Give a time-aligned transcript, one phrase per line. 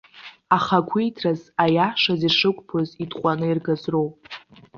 [0.55, 4.15] Ахақәиҭраз, аиашаз ишықәԥоз итҟәаны иргаз роуп.